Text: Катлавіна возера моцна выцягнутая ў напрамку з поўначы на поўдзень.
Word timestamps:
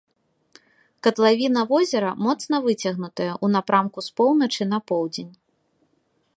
Катлавіна 1.07 1.61
возера 1.73 2.11
моцна 2.27 2.55
выцягнутая 2.65 3.29
ў 3.43 3.47
напрамку 3.59 3.99
з 4.09 4.19
поўначы 4.21 4.63
на 4.73 4.79
поўдзень. 4.93 5.33